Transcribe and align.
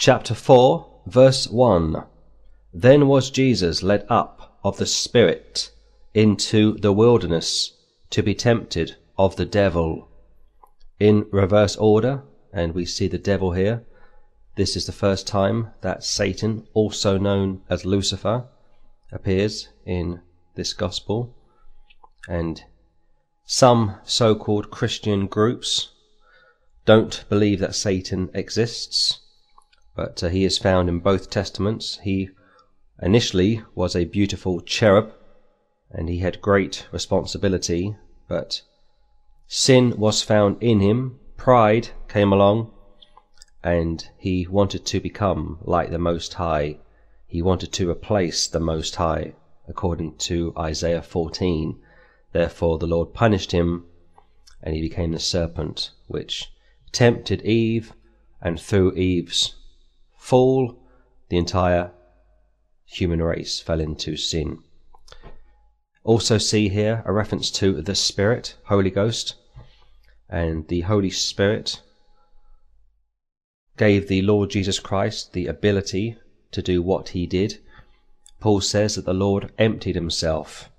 chapter 0.00 0.32
4, 0.32 1.00
verse 1.06 1.48
1. 1.48 2.04
Then 2.72 3.08
was 3.08 3.30
Jesus 3.30 3.82
led 3.82 4.06
up 4.08 4.56
of 4.62 4.76
the 4.76 4.86
Spirit 4.86 5.72
into 6.14 6.78
the 6.78 6.92
wilderness 6.92 7.72
to 8.10 8.22
be 8.22 8.32
tempted 8.32 8.94
of 9.18 9.34
the 9.34 9.44
devil. 9.44 10.08
In 11.00 11.26
reverse 11.32 11.74
order, 11.74 12.22
and 12.52 12.74
we 12.74 12.84
see 12.86 13.08
the 13.08 13.18
devil 13.18 13.52
here. 13.52 13.82
This 14.54 14.76
is 14.76 14.86
the 14.86 14.92
first 14.92 15.26
time 15.26 15.72
that 15.80 16.04
Satan, 16.04 16.68
also 16.74 17.18
known 17.18 17.62
as 17.68 17.84
Lucifer, 17.84 18.46
appears 19.10 19.68
in 19.84 20.20
this 20.54 20.74
gospel. 20.74 21.34
And 22.28 22.62
some 23.46 23.96
so 24.04 24.36
called 24.36 24.70
Christian 24.70 25.26
groups 25.26 25.90
don't 26.86 27.24
believe 27.28 27.58
that 27.58 27.74
Satan 27.74 28.30
exists, 28.32 29.22
but 29.98 30.22
uh, 30.22 30.28
he 30.28 30.44
is 30.44 30.58
found 30.58 30.88
in 30.88 31.00
both 31.00 31.28
testaments. 31.28 31.98
He 32.04 32.30
initially 33.02 33.64
was 33.74 33.96
a 33.96 34.04
beautiful 34.04 34.60
cherub 34.60 35.12
and 35.90 36.08
he 36.08 36.18
had 36.18 36.40
great 36.40 36.86
responsibility, 36.92 37.96
but 38.28 38.62
sin 39.48 39.98
was 39.98 40.22
found 40.22 40.62
in 40.62 40.78
him, 40.78 41.18
pride 41.36 41.88
came 42.06 42.32
along, 42.32 42.70
and 43.64 44.08
he 44.16 44.46
wanted 44.46 44.86
to 44.86 45.00
become 45.00 45.58
like 45.62 45.90
the 45.90 45.98
Most 45.98 46.34
High. 46.34 46.78
He 47.26 47.42
wanted 47.42 47.72
to 47.72 47.90
replace 47.90 48.46
the 48.46 48.60
Most 48.60 48.94
High, 48.94 49.32
according 49.66 50.14
to 50.18 50.54
Isaiah 50.56 51.02
14. 51.02 51.76
Therefore 52.30 52.78
the 52.78 52.86
Lord 52.86 53.14
punished 53.14 53.50
him, 53.50 53.86
and 54.62 54.76
he 54.76 54.80
became 54.80 55.10
the 55.10 55.18
serpent, 55.18 55.90
which 56.06 56.52
tempted 56.92 57.42
Eve, 57.42 57.94
and 58.40 58.60
through 58.60 58.94
Eve's 58.94 59.56
fall, 60.28 60.78
the 61.30 61.38
entire 61.38 61.90
human 62.84 63.22
race 63.22 63.60
fell 63.60 63.80
into 63.80 64.14
sin. 64.14 64.58
Also, 66.04 66.36
see 66.36 66.68
here 66.68 67.02
a 67.06 67.12
reference 67.12 67.50
to 67.50 67.80
the 67.80 67.94
Spirit, 67.94 68.54
Holy 68.64 68.90
Ghost, 68.90 69.36
and 70.28 70.68
the 70.68 70.82
Holy 70.82 71.08
Spirit 71.08 71.80
gave 73.78 74.08
the 74.08 74.20
Lord 74.20 74.50
Jesus 74.50 74.78
Christ 74.78 75.32
the 75.32 75.46
ability 75.46 76.18
to 76.50 76.60
do 76.60 76.82
what 76.82 77.10
he 77.10 77.26
did. 77.26 77.58
Paul 78.38 78.60
says 78.60 78.96
that 78.96 79.06
the 79.06 79.14
Lord 79.14 79.50
emptied 79.56 79.94
himself 79.94 80.70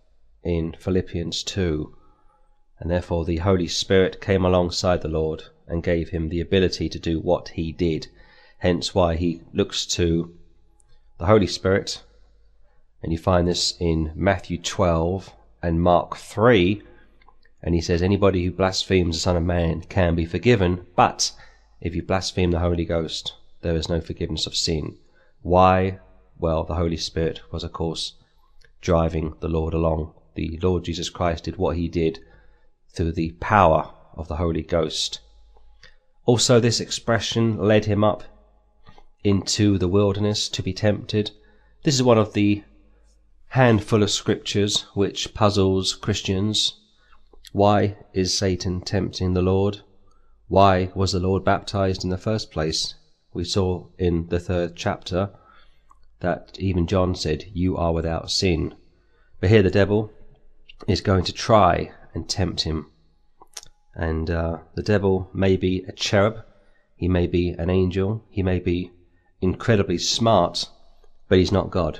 in 0.43 0.75
Philippians 0.77 1.41
2, 1.41 1.95
and 2.79 2.91
therefore 2.91 3.25
the 3.25 3.37
Holy 3.37 3.67
Spirit 3.67 4.21
came 4.21 4.45
alongside 4.45 5.01
the 5.01 5.07
Lord 5.07 5.45
and 5.67 5.81
gave 5.81 6.09
him 6.09 6.29
the 6.29 6.39
ability 6.39 6.87
to 6.89 6.99
do 6.99 7.19
what 7.19 7.49
he 7.49 7.71
did. 7.71 8.09
Hence 8.59 8.93
why 8.93 9.15
he 9.15 9.41
looks 9.53 9.85
to 9.85 10.35
the 11.17 11.25
Holy 11.25 11.47
Spirit, 11.47 12.03
and 13.01 13.11
you 13.11 13.17
find 13.17 13.47
this 13.47 13.75
in 13.79 14.11
Matthew 14.15 14.57
12 14.57 15.33
and 15.63 15.81
Mark 15.81 16.17
3, 16.17 16.81
and 17.63 17.73
he 17.73 17.79
says, 17.79 18.01
Anybody 18.01 18.43
who 18.43 18.51
blasphemes 18.51 19.15
the 19.15 19.21
Son 19.21 19.37
of 19.37 19.43
Man 19.43 19.81
can 19.81 20.13
be 20.13 20.25
forgiven, 20.25 20.85
but 20.97 21.31
if 21.79 21.95
you 21.95 22.03
blaspheme 22.03 22.51
the 22.51 22.59
Holy 22.59 22.83
Ghost, 22.83 23.33
there 23.61 23.75
is 23.75 23.87
no 23.87 24.01
forgiveness 24.01 24.45
of 24.45 24.55
sin. 24.55 24.97
Why? 25.41 25.99
Well, 26.37 26.65
the 26.65 26.75
Holy 26.75 26.97
Spirit 26.97 27.41
was, 27.51 27.63
of 27.63 27.71
course, 27.71 28.15
driving 28.81 29.35
the 29.39 29.47
Lord 29.47 29.73
along. 29.73 30.13
The 30.35 30.59
Lord 30.61 30.83
Jesus 30.83 31.09
Christ 31.09 31.45
did 31.45 31.55
what 31.55 31.77
he 31.77 31.87
did 31.87 32.19
through 32.89 33.13
the 33.13 33.31
power 33.39 33.91
of 34.15 34.27
the 34.27 34.35
Holy 34.35 34.63
Ghost. 34.63 35.21
Also, 36.25 36.59
this 36.59 36.81
expression 36.81 37.57
led 37.57 37.85
him 37.85 38.03
up 38.03 38.23
into 39.23 39.77
the 39.77 39.87
wilderness 39.87 40.47
to 40.49 40.63
be 40.63 40.73
tempted. 40.73 41.31
This 41.83 41.95
is 41.95 42.03
one 42.03 42.17
of 42.17 42.33
the 42.33 42.63
handful 43.49 44.03
of 44.03 44.11
scriptures 44.11 44.85
which 44.93 45.33
puzzles 45.33 45.95
Christians. 45.95 46.79
Why 47.51 47.97
is 48.13 48.37
Satan 48.37 48.81
tempting 48.81 49.33
the 49.33 49.41
Lord? 49.41 49.81
Why 50.47 50.91
was 50.95 51.11
the 51.11 51.19
Lord 51.19 51.43
baptized 51.43 52.03
in 52.03 52.09
the 52.09 52.17
first 52.17 52.51
place? 52.51 52.95
We 53.33 53.43
saw 53.43 53.87
in 53.97 54.27
the 54.27 54.39
third 54.39 54.75
chapter 54.75 55.31
that 56.19 56.57
even 56.59 56.87
John 56.87 57.15
said, 57.15 57.45
You 57.53 57.77
are 57.77 57.93
without 57.93 58.31
sin. 58.31 58.75
But 59.39 59.49
here 59.49 59.63
the 59.63 59.69
devil 59.69 60.11
is 60.87 61.01
going 61.01 61.23
to 61.25 61.33
try 61.33 61.91
and 62.13 62.27
tempt 62.27 62.61
him. 62.61 62.91
And 63.95 64.29
uh, 64.29 64.59
the 64.75 64.83
devil 64.83 65.29
may 65.33 65.57
be 65.57 65.83
a 65.87 65.91
cherub, 65.91 66.43
he 66.95 67.07
may 67.07 67.27
be 67.27 67.49
an 67.49 67.69
angel, 67.69 68.23
he 68.29 68.43
may 68.43 68.59
be 68.59 68.91
incredibly 69.41 69.97
smart, 69.97 70.67
but 71.27 71.37
he's 71.37 71.51
not 71.51 71.71
God. 71.71 71.99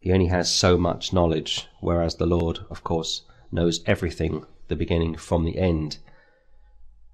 He 0.00 0.12
only 0.12 0.26
has 0.26 0.52
so 0.52 0.76
much 0.76 1.12
knowledge, 1.12 1.66
whereas 1.80 2.16
the 2.16 2.26
Lord, 2.26 2.60
of 2.68 2.84
course, 2.84 3.22
knows 3.50 3.82
everything, 3.86 4.44
the 4.68 4.76
beginning 4.76 5.16
from 5.16 5.44
the 5.44 5.58
end. 5.58 5.98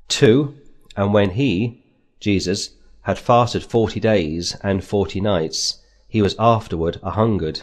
2. 0.09 0.57
And 0.97 1.15
when 1.15 1.31
he, 1.31 1.85
Jesus, 2.19 2.71
had 3.03 3.19
fasted 3.19 3.63
forty 3.63 4.01
days 4.01 4.57
and 4.63 4.83
forty 4.83 5.21
nights, 5.21 5.83
he 6.09 6.21
was 6.21 6.35
afterward 6.39 6.99
a 7.03 7.11
hungered. 7.11 7.63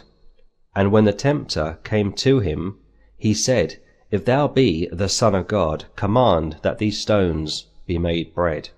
And 0.74 0.90
when 0.90 1.04
the 1.04 1.12
tempter 1.12 1.78
came 1.84 2.12
to 2.14 2.40
him, 2.40 2.78
he 3.16 3.34
said, 3.34 3.80
If 4.10 4.24
thou 4.24 4.48
be 4.48 4.88
the 4.90 5.08
Son 5.08 5.34
of 5.34 5.46
God, 5.46 5.84
command 5.96 6.56
that 6.62 6.78
these 6.78 6.98
stones 6.98 7.66
be 7.86 7.98
made 7.98 8.34
bread. 8.34 8.70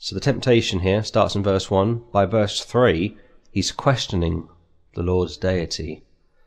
So 0.00 0.14
the 0.14 0.20
temptation 0.20 0.80
here 0.80 1.02
starts 1.02 1.34
in 1.34 1.42
verse 1.42 1.70
1. 1.70 2.04
By 2.12 2.24
verse 2.24 2.64
3, 2.64 3.16
he's 3.50 3.72
questioning 3.72 4.48
the 4.94 5.02
Lord's 5.02 5.36
deity, 5.36 6.04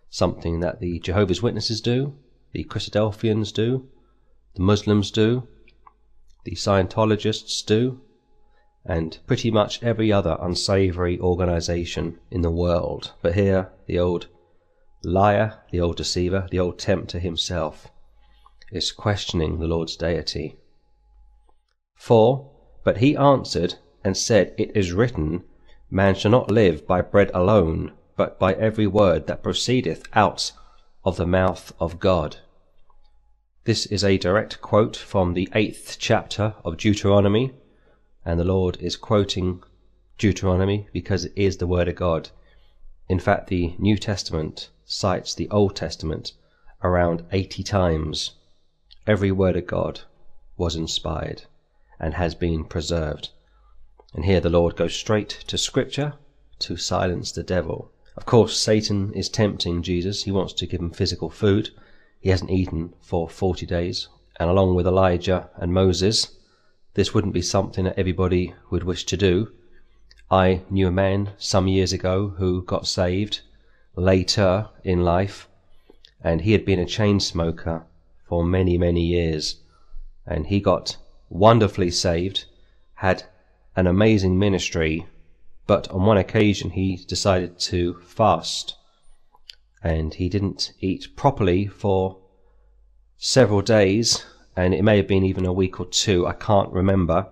something 0.09 0.61
that 0.61 0.79
the 0.79 0.99
Jehovah's 0.99 1.41
Witnesses 1.41 1.81
do, 1.81 2.15
the 2.53 2.63
Christadelphians 2.63 3.53
do, 3.53 3.89
the 4.55 4.61
Muslims 4.61 5.11
do, 5.11 5.47
the 6.45 6.51
Scientologists 6.51 7.65
do, 7.65 8.01
and 8.85 9.19
pretty 9.27 9.51
much 9.51 9.83
every 9.83 10.11
other 10.13 10.37
unsavory 10.39 11.19
organization 11.19 12.19
in 12.31 12.41
the 12.41 12.49
world. 12.49 13.13
But 13.21 13.35
here, 13.35 13.69
the 13.85 13.99
old 13.99 14.27
liar, 15.03 15.59
the 15.71 15.81
old 15.81 15.97
deceiver, 15.97 16.47
the 16.49 16.59
old 16.59 16.79
tempter 16.79 17.19
himself 17.19 17.91
is 18.71 18.93
questioning 18.93 19.59
the 19.59 19.67
Lord's 19.67 19.97
deity. 19.97 20.55
4. 21.95 22.50
But 22.83 22.97
he 22.97 23.15
answered 23.15 23.75
and 24.03 24.17
said, 24.17 24.55
It 24.57 24.75
is 24.75 24.91
written, 24.91 25.43
Man 25.91 26.15
shall 26.15 26.31
not 26.31 26.49
live 26.49 26.87
by 26.87 27.01
bread 27.01 27.29
alone, 27.31 27.91
but 28.15 28.39
by 28.39 28.53
every 28.55 28.87
word 28.87 29.27
that 29.27 29.43
proceedeth 29.43 30.03
out 30.13 30.51
of 31.03 31.17
the 31.17 31.27
mouth 31.27 31.73
of 31.79 31.99
God. 31.99 32.37
This 33.65 33.85
is 33.85 34.03
a 34.03 34.17
direct 34.17 34.61
quote 34.61 34.97
from 34.97 35.35
the 35.35 35.47
eighth 35.53 35.97
chapter 35.99 36.55
of 36.65 36.77
Deuteronomy, 36.77 37.53
and 38.25 38.39
the 38.39 38.43
Lord 38.43 38.77
is 38.81 38.95
quoting 38.95 39.61
Deuteronomy 40.17 40.87
because 40.91 41.25
it 41.25 41.33
is 41.35 41.57
the 41.57 41.67
Word 41.67 41.87
of 41.87 41.95
God. 41.95 42.31
In 43.07 43.19
fact, 43.19 43.47
the 43.47 43.75
New 43.77 43.97
Testament 43.97 44.71
cites 44.85 45.35
the 45.35 45.49
Old 45.49 45.75
Testament 45.75 46.33
around 46.83 47.25
80 47.31 47.61
times. 47.61 48.31
Every 49.05 49.31
word 49.31 49.55
of 49.55 49.67
God 49.67 50.01
was 50.57 50.75
inspired 50.75 51.43
and 52.01 52.15
has 52.15 52.35
been 52.35 52.65
preserved. 52.65 53.29
And 54.13 54.25
here 54.25 54.41
the 54.41 54.49
Lord 54.49 54.75
goes 54.75 54.93
straight 54.93 55.29
to 55.47 55.57
Scripture 55.57 56.15
to 56.59 56.75
silence 56.75 57.31
the 57.31 57.43
devil. 57.43 57.93
Of 58.17 58.25
course, 58.25 58.57
Satan 58.57 59.13
is 59.13 59.29
tempting 59.29 59.81
Jesus. 59.81 60.23
He 60.23 60.31
wants 60.31 60.51
to 60.55 60.67
give 60.67 60.81
him 60.81 60.91
physical 60.91 61.29
food 61.29 61.69
he 62.21 62.29
hasn't 62.29 62.51
eaten 62.51 62.93
for 63.01 63.27
40 63.27 63.65
days. 63.65 64.07
And 64.39 64.47
along 64.49 64.75
with 64.75 64.85
Elijah 64.85 65.49
and 65.55 65.73
Moses, 65.73 66.37
this 66.93 67.13
wouldn't 67.13 67.33
be 67.33 67.41
something 67.41 67.85
that 67.85 67.97
everybody 67.97 68.53
would 68.69 68.83
wish 68.83 69.05
to 69.07 69.17
do. 69.17 69.51
I 70.29 70.61
knew 70.69 70.87
a 70.87 70.91
man 70.91 71.31
some 71.37 71.67
years 71.67 71.91
ago 71.91 72.29
who 72.37 72.61
got 72.61 72.85
saved 72.85 73.41
later 73.95 74.69
in 74.83 75.03
life, 75.03 75.47
and 76.23 76.41
he 76.41 76.51
had 76.51 76.63
been 76.63 76.79
a 76.79 76.85
chain 76.85 77.19
smoker 77.19 77.85
for 78.23 78.45
many, 78.45 78.77
many 78.77 79.01
years. 79.01 79.55
And 80.25 80.45
he 80.45 80.59
got 80.59 80.97
wonderfully 81.31 81.89
saved, 81.89 82.45
had 82.95 83.23
an 83.75 83.87
amazing 83.87 84.37
ministry, 84.37 85.07
but 85.65 85.89
on 85.89 86.05
one 86.05 86.17
occasion 86.17 86.71
he 86.71 86.97
decided 87.07 87.57
to 87.57 87.99
fast. 88.05 88.75
And 89.81 90.13
he 90.13 90.29
didn't 90.29 90.73
eat 90.79 91.15
properly 91.15 91.65
for 91.65 92.17
several 93.17 93.61
days, 93.61 94.25
and 94.55 94.73
it 94.73 94.83
may 94.83 94.97
have 94.97 95.07
been 95.07 95.23
even 95.23 95.45
a 95.45 95.53
week 95.53 95.79
or 95.79 95.85
two, 95.85 96.27
I 96.27 96.33
can't 96.33 96.71
remember, 96.71 97.27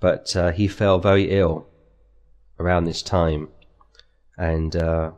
but 0.00 0.34
uh, 0.36 0.50
he 0.50 0.66
fell 0.66 0.98
very 0.98 1.30
ill 1.30 1.68
around 2.58 2.84
this 2.84 3.02
time, 3.02 3.48
and 4.36 4.74
uh, 4.74 5.12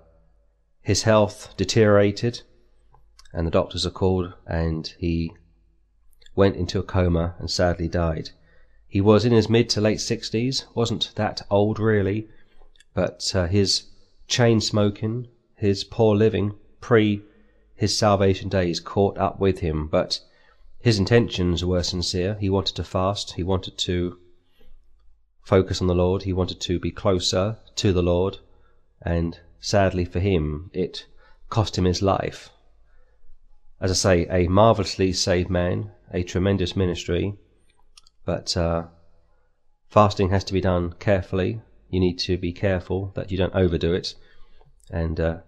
his 0.83 1.05
health 1.05 1.55
deteriorated, 1.57 2.43
and 3.33 3.47
the 3.47 3.51
doctors 3.51 3.87
are 3.87 3.91
called, 3.91 4.35
and 4.47 4.95
he 4.99 5.33
went 6.37 6.57
into 6.57 6.79
a 6.79 6.83
coma 6.83 7.35
and 7.39 7.51
sadly 7.51 7.89
died. 7.89 8.31
He 8.89 9.01
was 9.01 9.25
in 9.25 9.33
his 9.33 9.49
mid 9.49 9.69
to 9.71 9.81
late 9.81 9.99
60s, 9.99 10.65
wasn't 10.75 11.13
that 11.17 11.43
old 11.51 11.79
really, 11.79 12.29
but 12.95 13.31
uh, 13.35 13.47
his 13.47 13.85
chain 14.29 14.61
smoking, 14.61 15.29
his 15.57 15.85
poor 15.85 16.17
living 16.17 16.55
pre 16.81 17.23
his 17.77 17.99
salvation 17.99 18.49
days 18.49 18.79
caught 18.79 19.19
up 19.19 19.41
with 19.41 19.59
him, 19.59 19.89
but 19.89 20.21
his 20.81 20.99
intentions 20.99 21.65
were 21.65 21.83
sincere. 21.83 22.37
He 22.41 22.49
wanted 22.49 22.77
to 22.77 22.85
fast, 22.85 23.33
he 23.33 23.43
wanted 23.43 23.77
to 23.79 24.19
focus 25.43 25.81
on 25.81 25.89
the 25.89 25.95
Lord, 25.95 26.23
he 26.23 26.33
wanted 26.33 26.61
to 26.61 26.79
be 26.79 26.91
closer 26.91 27.59
to 27.77 27.93
the 27.93 28.03
Lord, 28.03 28.39
and 29.03 29.39
sadly 29.61 30.05
for 30.05 30.21
him, 30.21 30.71
it 30.73 31.07
cost 31.51 31.77
him 31.77 31.85
his 31.85 32.03
life. 32.03 32.51
As 33.81 33.91
I 33.91 33.95
say, 33.95 34.27
a 34.31 34.49
marvelously 34.49 35.13
saved 35.13 35.51
man, 35.51 35.91
a 36.13 36.23
tremendous 36.23 36.77
ministry, 36.77 37.35
but 38.25 38.57
uh, 38.57 38.85
fasting 39.89 40.31
has 40.31 40.45
to 40.45 40.53
be 40.53 40.61
done 40.61 40.95
carefully. 40.99 41.61
You 41.91 42.01
need 42.01 42.19
to 42.21 42.37
be 42.37 42.53
careful 42.53 43.13
that 43.15 43.31
you 43.31 43.39
don't 43.39 43.55
overdo 43.55 43.93
it. 43.93 44.15
And 44.91 45.19
uh, 45.21 45.39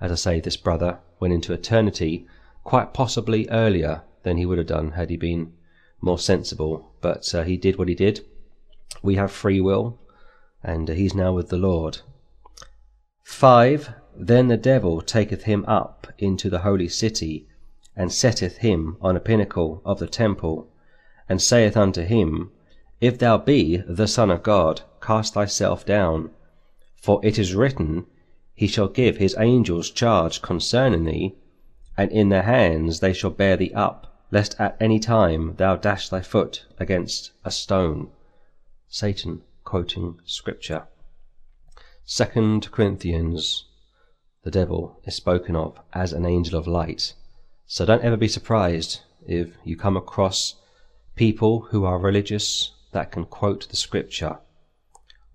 as 0.00 0.12
I 0.12 0.16
say, 0.16 0.40
this 0.40 0.56
brother 0.56 0.98
went 1.20 1.34
into 1.34 1.52
eternity 1.52 2.26
quite 2.64 2.92
possibly 2.92 3.48
earlier 3.48 4.02
than 4.22 4.36
he 4.36 4.46
would 4.46 4.58
have 4.58 4.66
done 4.66 4.92
had 4.92 5.10
he 5.10 5.16
been 5.16 5.52
more 6.00 6.18
sensible. 6.18 6.92
But 7.00 7.34
uh, 7.34 7.44
he 7.44 7.56
did 7.56 7.78
what 7.78 7.88
he 7.88 7.94
did. 7.94 8.24
We 9.02 9.16
have 9.16 9.30
free 9.30 9.60
will, 9.60 9.98
and 10.62 10.88
he's 10.88 11.14
now 11.14 11.32
with 11.32 11.48
the 11.48 11.58
Lord. 11.58 11.98
5. 13.24 13.94
Then 14.16 14.48
the 14.48 14.56
devil 14.56 15.00
taketh 15.00 15.44
him 15.44 15.64
up 15.66 16.06
into 16.18 16.48
the 16.48 16.60
holy 16.60 16.88
city, 16.88 17.48
and 17.96 18.12
setteth 18.12 18.56
him 18.58 18.96
on 19.00 19.16
a 19.16 19.20
pinnacle 19.20 19.80
of 19.84 19.98
the 19.98 20.06
temple, 20.06 20.68
and 21.28 21.40
saith 21.40 21.76
unto 21.76 22.02
him, 22.02 22.50
If 23.00 23.18
thou 23.18 23.38
be 23.38 23.76
the 23.76 24.08
Son 24.08 24.30
of 24.30 24.42
God, 24.42 24.82
cast 25.00 25.34
thyself 25.34 25.86
down. 25.86 26.30
For 26.96 27.20
it 27.22 27.38
is 27.38 27.54
written, 27.54 28.06
He 28.54 28.66
shall 28.66 28.88
give 28.88 29.18
his 29.18 29.36
angels 29.38 29.90
charge 29.90 30.42
concerning 30.42 31.04
thee, 31.04 31.36
and 31.96 32.10
in 32.10 32.30
their 32.30 32.42
hands 32.42 33.00
they 33.00 33.12
shall 33.12 33.30
bear 33.30 33.56
thee 33.56 33.72
up, 33.74 34.24
lest 34.30 34.56
at 34.58 34.76
any 34.80 34.98
time 34.98 35.54
thou 35.56 35.76
dash 35.76 36.08
thy 36.08 36.20
foot 36.20 36.64
against 36.78 37.30
a 37.44 37.50
stone. 37.50 38.10
Satan 38.88 39.42
quoting 39.64 40.18
Scripture. 40.24 40.88
Second 42.04 42.70
Corinthians, 42.70 43.66
the 44.42 44.50
devil 44.50 45.00
is 45.04 45.14
spoken 45.14 45.56
of 45.56 45.78
as 45.92 46.12
an 46.12 46.26
angel 46.26 46.58
of 46.58 46.66
light. 46.66 47.14
So 47.66 47.86
don't 47.86 48.04
ever 48.04 48.16
be 48.16 48.28
surprised 48.28 49.00
if 49.26 49.48
you 49.64 49.76
come 49.76 49.96
across 49.96 50.56
people 51.16 51.68
who 51.70 51.84
are 51.84 51.98
religious 51.98 52.72
that 52.92 53.10
can 53.10 53.24
quote 53.24 53.68
the 53.68 53.76
scripture 53.76 54.38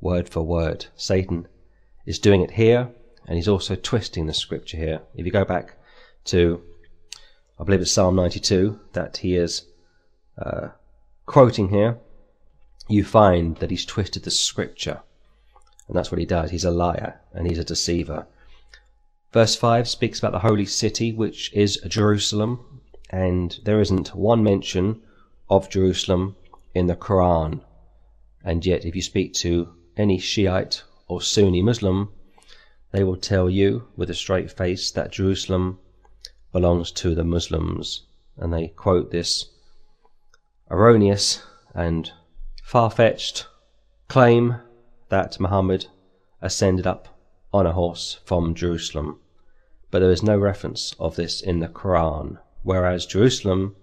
word 0.01 0.29
for 0.29 0.41
word. 0.41 0.85
Satan 0.95 1.47
is 2.05 2.19
doing 2.19 2.41
it 2.41 2.51
here, 2.51 2.89
and 3.27 3.35
he's 3.35 3.47
also 3.47 3.75
twisting 3.75 4.25
the 4.25 4.33
scripture 4.33 4.77
here. 4.77 5.01
If 5.15 5.25
you 5.25 5.31
go 5.31 5.45
back 5.45 5.75
to, 6.25 6.61
I 7.59 7.63
believe 7.63 7.81
it's 7.81 7.91
Psalm 7.91 8.15
92, 8.15 8.79
that 8.93 9.17
he 9.17 9.35
is 9.35 9.65
uh, 10.37 10.69
quoting 11.25 11.69
here, 11.69 11.97
you 12.87 13.03
find 13.03 13.57
that 13.57 13.69
he's 13.69 13.85
twisted 13.85 14.23
the 14.23 14.31
scripture. 14.31 15.01
And 15.87 15.97
that's 15.97 16.11
what 16.11 16.19
he 16.19 16.25
does. 16.25 16.51
He's 16.51 16.65
a 16.65 16.71
liar 16.71 17.19
and 17.33 17.47
he's 17.47 17.59
a 17.59 17.63
deceiver. 17.63 18.27
Verse 19.31 19.55
5 19.55 19.87
speaks 19.87 20.17
about 20.17 20.31
the 20.31 20.39
holy 20.39 20.65
city, 20.65 21.13
which 21.13 21.53
is 21.53 21.79
Jerusalem, 21.87 22.81
and 23.11 23.59
there 23.63 23.79
isn't 23.79 24.15
one 24.15 24.43
mention 24.43 25.03
of 25.49 25.69
Jerusalem 25.69 26.35
in 26.73 26.87
the 26.87 26.95
Quran. 26.95 27.61
And 28.43 28.65
yet, 28.65 28.85
if 28.85 28.95
you 28.95 29.03
speak 29.03 29.33
to 29.35 29.69
any 29.95 30.17
Shiite 30.17 30.81
or 31.07 31.21
Sunni 31.21 31.61
Muslim, 31.61 32.09
they 32.91 33.03
will 33.03 33.17
tell 33.17 33.49
you 33.49 33.87
with 33.95 34.09
a 34.09 34.15
straight 34.15 34.49
face 34.49 34.89
that 34.91 35.11
Jerusalem 35.11 35.77
belongs 36.51 36.91
to 36.93 37.13
the 37.13 37.23
Muslims. 37.23 38.07
And 38.35 38.51
they 38.51 38.69
quote 38.69 39.11
this 39.11 39.49
erroneous 40.71 41.43
and 41.75 42.11
far 42.63 42.89
fetched 42.89 43.45
claim 44.07 44.55
that 45.09 45.39
Muhammad 45.39 45.85
ascended 46.41 46.87
up 46.87 47.18
on 47.53 47.65
a 47.65 47.73
horse 47.73 48.19
from 48.25 48.53
Jerusalem, 48.55 49.19
but 49.91 49.99
there 49.99 50.11
is 50.11 50.23
no 50.23 50.37
reference 50.37 50.93
of 50.99 51.15
this 51.15 51.41
in 51.41 51.59
the 51.59 51.67
Quran, 51.67 52.37
whereas 52.63 53.05
Jerusalem 53.05 53.75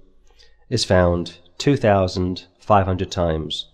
is 0.69 0.85
found 0.85 1.39
2,500 1.59 3.11
times 3.11 3.69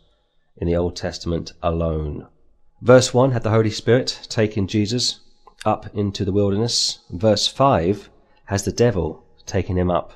in 0.56 0.66
the 0.66 0.76
Old 0.76 0.96
Testament 0.96 1.52
alone. 1.62 2.26
Verse 2.80 3.12
1 3.14 3.32
had 3.32 3.42
the 3.42 3.50
Holy 3.50 3.70
Spirit 3.70 4.26
taken 4.28 4.66
Jesus 4.66 5.20
up 5.64 5.94
into 5.94 6.24
the 6.24 6.32
wilderness. 6.32 6.98
Verse 7.10 7.46
5 7.46 8.10
has 8.46 8.64
the 8.64 8.72
devil 8.72 9.24
taken 9.46 9.76
him 9.76 9.90
up 9.90 10.12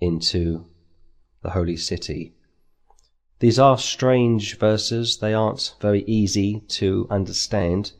into 0.00 0.66
the 1.42 1.50
holy 1.50 1.76
city. 1.76 2.34
These 3.38 3.58
are 3.58 3.78
strange 3.78 4.58
verses. 4.58 5.18
They 5.18 5.34
aren't 5.34 5.74
very 5.80 6.02
easy 6.04 6.60
to 6.68 7.06
understand. 7.10 7.92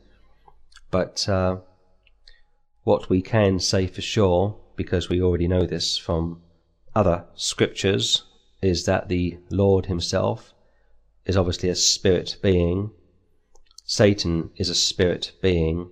But 0.89 1.27
uh, 1.27 1.57
what 2.83 3.09
we 3.09 3.21
can 3.21 3.59
say 3.59 3.87
for 3.87 4.01
sure, 4.01 4.59
because 4.75 5.09
we 5.09 5.21
already 5.21 5.47
know 5.47 5.65
this 5.65 5.97
from 5.97 6.41
other 6.95 7.25
scriptures, 7.35 8.23
is 8.61 8.85
that 8.85 9.09
the 9.09 9.37
Lord 9.49 9.87
Himself 9.87 10.53
is 11.25 11.37
obviously 11.37 11.69
a 11.69 11.75
spirit 11.75 12.37
being. 12.41 12.91
Satan 13.85 14.51
is 14.55 14.69
a 14.69 14.75
spirit 14.75 15.33
being. 15.41 15.89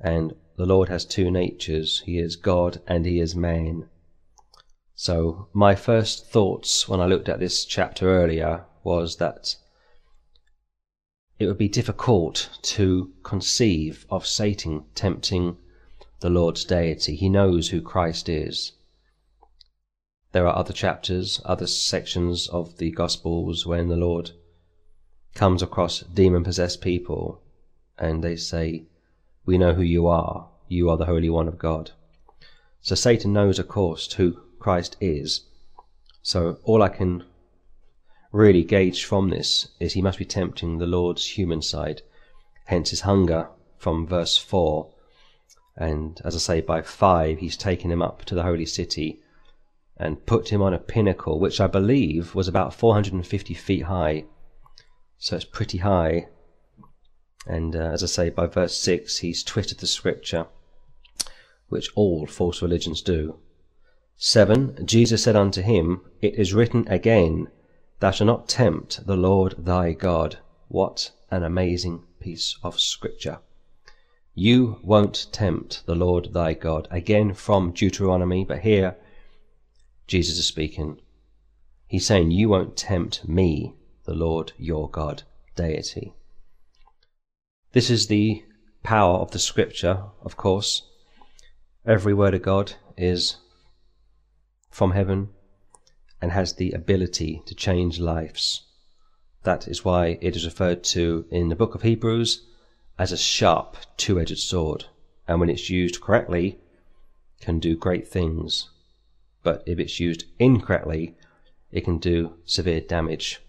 And 0.00 0.34
the 0.56 0.66
Lord 0.66 0.88
has 0.88 1.04
two 1.04 1.30
natures. 1.30 2.02
He 2.06 2.18
is 2.18 2.36
God 2.36 2.80
and 2.86 3.06
He 3.06 3.20
is 3.20 3.36
man. 3.36 3.88
So 4.94 5.48
my 5.52 5.74
first 5.74 6.30
thoughts 6.30 6.88
when 6.88 7.00
I 7.00 7.06
looked 7.06 7.28
at 7.28 7.40
this 7.40 7.64
chapter 7.64 8.08
earlier 8.08 8.64
was 8.84 9.16
that 9.16 9.56
it 11.42 11.46
would 11.46 11.58
be 11.58 11.68
difficult 11.68 12.48
to 12.62 13.12
conceive 13.24 14.06
of 14.08 14.26
Satan 14.26 14.84
tempting 14.94 15.56
the 16.20 16.30
Lord's 16.30 16.64
deity. 16.64 17.16
He 17.16 17.28
knows 17.28 17.68
who 17.68 17.82
Christ 17.82 18.28
is. 18.28 18.72
There 20.30 20.46
are 20.46 20.56
other 20.56 20.72
chapters, 20.72 21.40
other 21.44 21.66
sections 21.66 22.48
of 22.48 22.78
the 22.78 22.90
Gospels 22.90 23.66
when 23.66 23.88
the 23.88 23.96
Lord 23.96 24.30
comes 25.34 25.62
across 25.62 26.00
demon 26.00 26.44
possessed 26.44 26.80
people 26.80 27.42
and 27.98 28.22
they 28.22 28.36
say, 28.36 28.84
We 29.44 29.58
know 29.58 29.74
who 29.74 29.82
you 29.82 30.06
are. 30.06 30.48
You 30.68 30.88
are 30.90 30.96
the 30.96 31.06
Holy 31.06 31.28
One 31.28 31.48
of 31.48 31.58
God. 31.58 31.90
So 32.80 32.94
Satan 32.94 33.32
knows, 33.32 33.58
of 33.58 33.68
course, 33.68 34.12
who 34.12 34.40
Christ 34.58 34.96
is. 35.00 35.42
So 36.22 36.58
all 36.62 36.82
I 36.82 36.88
can 36.88 37.24
really 38.32 38.64
gauge 38.64 39.04
from 39.04 39.28
this 39.28 39.68
is 39.78 39.92
he 39.92 40.02
must 40.02 40.18
be 40.18 40.24
tempting 40.24 40.78
the 40.78 40.86
Lord's 40.86 41.26
human 41.26 41.62
side, 41.62 42.02
hence 42.66 42.90
his 42.90 43.02
hunger 43.02 43.48
from 43.76 44.06
verse 44.06 44.36
4. 44.38 44.90
And 45.76 46.20
as 46.24 46.34
I 46.34 46.38
say, 46.38 46.60
by 46.60 46.82
5, 46.82 47.38
he's 47.38 47.56
taken 47.56 47.90
him 47.90 48.02
up 48.02 48.24
to 48.24 48.34
the 48.34 48.42
holy 48.42 48.66
city 48.66 49.20
and 49.96 50.26
put 50.26 50.50
him 50.50 50.62
on 50.62 50.74
a 50.74 50.78
pinnacle, 50.78 51.38
which 51.38 51.60
I 51.60 51.66
believe 51.66 52.34
was 52.34 52.48
about 52.48 52.74
450 52.74 53.54
feet 53.54 53.84
high. 53.84 54.24
So 55.18 55.36
it's 55.36 55.44
pretty 55.44 55.78
high. 55.78 56.28
And 57.46 57.76
uh, 57.76 57.90
as 57.92 58.02
I 58.02 58.06
say, 58.06 58.30
by 58.30 58.46
verse 58.46 58.76
6, 58.80 59.18
he's 59.18 59.42
twisted 59.42 59.78
the 59.78 59.86
scripture, 59.86 60.46
which 61.68 61.90
all 61.94 62.26
false 62.26 62.62
religions 62.62 63.02
do. 63.02 63.38
7. 64.16 64.86
Jesus 64.86 65.22
said 65.22 65.36
unto 65.36 65.62
him, 65.62 66.02
It 66.20 66.34
is 66.34 66.54
written 66.54 66.86
again, 66.88 67.48
Thou 68.02 68.10
shalt 68.10 68.26
not 68.26 68.48
tempt 68.48 69.06
the 69.06 69.16
Lord 69.16 69.54
thy 69.56 69.92
God. 69.92 70.40
What 70.66 71.12
an 71.30 71.44
amazing 71.44 72.02
piece 72.18 72.56
of 72.60 72.80
scripture. 72.80 73.38
You 74.34 74.80
won't 74.82 75.28
tempt 75.30 75.86
the 75.86 75.94
Lord 75.94 76.32
thy 76.32 76.54
God. 76.54 76.88
Again 76.90 77.32
from 77.32 77.70
Deuteronomy, 77.70 78.44
but 78.44 78.62
here 78.62 78.96
Jesus 80.08 80.36
is 80.36 80.46
speaking. 80.48 81.00
He's 81.86 82.04
saying, 82.04 82.32
You 82.32 82.48
won't 82.48 82.76
tempt 82.76 83.28
me, 83.28 83.76
the 84.02 84.14
Lord 84.14 84.50
your 84.56 84.90
God, 84.90 85.22
deity. 85.54 86.12
This 87.70 87.88
is 87.88 88.08
the 88.08 88.42
power 88.82 89.18
of 89.18 89.30
the 89.30 89.38
scripture, 89.38 90.06
of 90.22 90.36
course. 90.36 90.82
Every 91.86 92.14
word 92.14 92.34
of 92.34 92.42
God 92.42 92.72
is 92.96 93.36
from 94.72 94.90
heaven 94.90 95.28
and 96.22 96.30
has 96.30 96.54
the 96.54 96.70
ability 96.70 97.42
to 97.44 97.54
change 97.54 97.98
lives. 97.98 98.62
That 99.42 99.66
is 99.66 99.84
why 99.84 100.18
it 100.20 100.36
is 100.36 100.44
referred 100.44 100.84
to 100.84 101.26
in 101.30 101.48
the 101.48 101.56
book 101.56 101.74
of 101.74 101.82
Hebrews 101.82 102.46
as 102.96 103.10
a 103.10 103.16
sharp 103.16 103.76
two 103.96 104.20
edged 104.20 104.38
sword, 104.38 104.86
and 105.26 105.40
when 105.40 105.50
it's 105.50 105.68
used 105.68 106.00
correctly, 106.00 106.60
can 107.40 107.58
do 107.58 107.76
great 107.76 108.06
things. 108.06 108.70
But 109.42 109.64
if 109.66 109.80
it's 109.80 109.98
used 109.98 110.24
incorrectly, 110.38 111.16
it 111.72 111.82
can 111.82 111.98
do 111.98 112.34
severe 112.44 112.80
damage. 112.80 113.40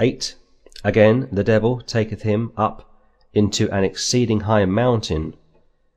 8. 0.00 0.34
Again, 0.82 1.28
the 1.30 1.44
devil 1.44 1.82
taketh 1.82 2.22
him 2.22 2.52
up 2.56 2.88
into 3.34 3.70
an 3.70 3.84
exceeding 3.84 4.40
high 4.40 4.64
mountain, 4.64 5.36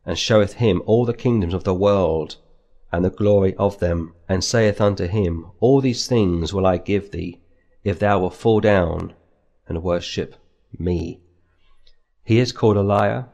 and 0.05 0.19
showeth 0.19 0.53
him 0.53 0.81
all 0.85 1.05
the 1.05 1.13
kingdoms 1.13 1.53
of 1.53 1.63
the 1.63 1.73
world, 1.73 2.35
and 2.95 3.05
the 3.05 3.09
glory 3.09 3.53
of 3.55 3.79
them, 3.79 4.13
and 4.29 4.43
saith 4.43 4.79
unto 4.79 5.05
him, 5.05 5.51
All 5.59 5.81
these 5.81 6.07
things 6.07 6.53
will 6.53 6.65
I 6.65 6.77
give 6.77 7.11
thee, 7.11 7.41
if 7.83 7.99
thou 7.99 8.19
wilt 8.19 8.33
fall 8.33 8.61
down 8.61 9.13
and 9.67 9.83
worship 9.83 10.35
me. 10.79 11.19
He 12.23 12.39
is 12.39 12.51
called 12.51 12.77
a 12.77 12.81
liar. 12.81 13.27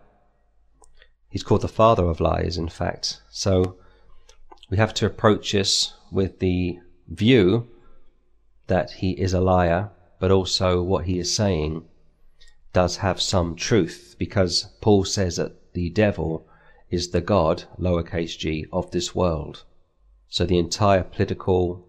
He's 1.29 1.43
called 1.43 1.61
the 1.61 1.67
father 1.67 2.05
of 2.05 2.19
lies, 2.19 2.57
in 2.57 2.69
fact. 2.69 3.21
So 3.29 3.77
we 4.69 4.77
have 4.77 4.93
to 4.95 5.05
approach 5.05 5.51
this 5.51 5.93
with 6.11 6.39
the 6.39 6.79
view 7.07 7.67
that 8.67 8.91
he 8.91 9.11
is 9.11 9.33
a 9.33 9.41
liar, 9.41 9.91
but 10.19 10.31
also 10.31 10.81
what 10.81 11.05
he 11.05 11.19
is 11.19 11.33
saying 11.33 11.85
does 12.73 12.97
have 12.97 13.21
some 13.21 13.55
truth, 13.55 14.15
because 14.17 14.67
Paul 14.81 15.05
says 15.05 15.35
that 15.37 15.73
the 15.73 15.89
devil 15.89 16.47
is 16.91 17.09
the 17.09 17.21
God, 17.21 17.63
g, 17.79 18.65
of 18.71 18.91
this 18.91 19.15
world. 19.15 19.63
So 20.27 20.45
the 20.45 20.57
entire 20.57 21.03
political, 21.03 21.87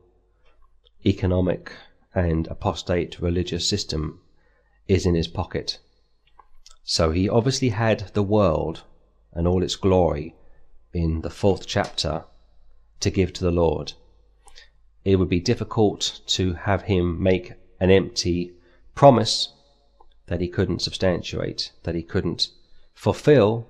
economic, 1.04 1.72
and 2.14 2.46
apostate 2.46 3.20
religious 3.20 3.68
system 3.68 4.20
is 4.86 5.04
in 5.04 5.14
his 5.14 5.28
pocket. 5.28 5.80
So 6.84 7.10
he 7.10 7.28
obviously 7.28 7.70
had 7.70 8.10
the 8.14 8.22
world 8.22 8.84
and 9.32 9.48
all 9.48 9.62
its 9.62 9.76
glory 9.76 10.36
in 10.92 11.22
the 11.22 11.30
fourth 11.30 11.66
chapter 11.66 12.24
to 13.00 13.10
give 13.10 13.32
to 13.32 13.44
the 13.44 13.50
Lord. 13.50 13.94
It 15.04 15.16
would 15.16 15.28
be 15.28 15.40
difficult 15.40 16.20
to 16.26 16.52
have 16.52 16.82
him 16.82 17.20
make 17.20 17.54
an 17.80 17.90
empty 17.90 18.52
promise 18.94 19.52
that 20.26 20.40
he 20.40 20.48
couldn't 20.48 20.82
substantiate, 20.82 21.72
that 21.82 21.96
he 21.96 22.02
couldn't 22.02 22.50
fulfill 22.94 23.66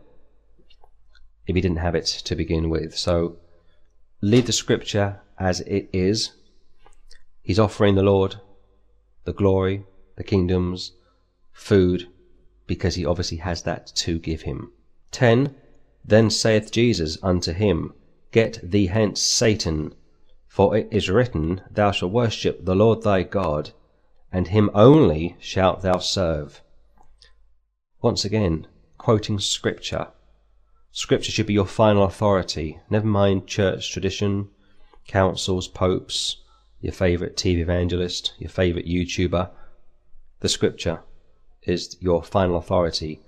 if 1.46 1.54
he 1.54 1.60
didn't 1.60 1.78
have 1.78 1.94
it 1.94 2.06
to 2.06 2.36
begin 2.36 2.70
with. 2.70 2.96
So 2.96 3.36
leave 4.20 4.46
the 4.46 4.52
scripture 4.52 5.20
as 5.38 5.60
it 5.60 5.88
is. 5.92 6.32
He's 7.42 7.58
offering 7.58 7.94
the 7.94 8.02
Lord 8.02 8.36
the 9.24 9.32
glory, 9.32 9.84
the 10.16 10.24
kingdoms, 10.24 10.92
food, 11.52 12.08
because 12.66 12.96
he 12.96 13.06
obviously 13.06 13.38
has 13.38 13.62
that 13.62 13.86
to 13.86 14.18
give 14.18 14.42
him. 14.42 14.72
10. 15.12 15.54
Then 16.04 16.28
saith 16.28 16.72
Jesus 16.72 17.18
unto 17.22 17.52
him, 17.52 17.94
Get 18.32 18.58
thee 18.62 18.86
hence, 18.86 19.20
Satan, 19.20 19.94
for 20.48 20.76
it 20.76 20.88
is 20.90 21.08
written, 21.08 21.60
Thou 21.70 21.92
shalt 21.92 22.12
worship 22.12 22.64
the 22.64 22.74
Lord 22.74 23.02
thy 23.02 23.22
God, 23.22 23.70
and 24.32 24.48
him 24.48 24.70
only 24.74 25.36
shalt 25.38 25.82
thou 25.82 25.98
serve. 25.98 26.60
Once 28.00 28.24
again, 28.24 28.66
quoting 28.98 29.38
scripture 29.38 30.08
Scripture 30.94 31.32
should 31.32 31.46
be 31.46 31.54
your 31.54 31.66
final 31.66 32.04
authority. 32.04 32.78
Never 32.90 33.06
mind 33.06 33.46
church 33.46 33.90
tradition, 33.90 34.50
councils, 35.06 35.66
popes, 35.66 36.36
your 36.82 36.92
favorite 36.92 37.34
TV 37.34 37.60
evangelist, 37.60 38.34
your 38.38 38.50
favorite 38.50 38.86
YouTuber. 38.86 39.48
The 40.40 40.48
Scripture 40.50 41.00
is 41.62 41.96
your 42.00 42.22
final 42.22 42.58
authority. 42.58 43.20